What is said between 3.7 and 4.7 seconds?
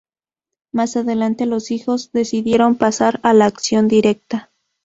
directa.